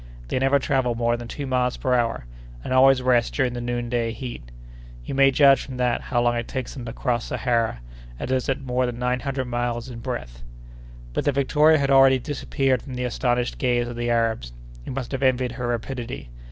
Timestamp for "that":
5.77-6.01